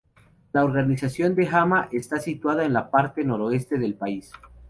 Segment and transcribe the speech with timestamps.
[0.51, 4.31] La Gobernación de Hama está situada en la parte noroeste del país.